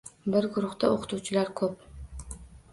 Bu 0.35 0.39
guruhda 0.55 0.89
o‘qituvchilar 0.95 1.55
ko’p. 1.63 1.87